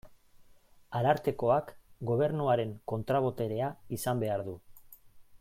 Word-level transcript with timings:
Arartekoak 0.99 1.69
Gobernuaren 2.13 2.73
kontra-boterea 2.93 3.71
izan 3.99 4.25
behar 4.25 4.47
du. 4.51 4.59